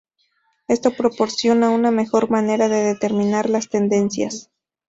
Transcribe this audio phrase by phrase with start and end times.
[0.67, 4.49] Esto proporciona una mejor manera de determinar las tendencias.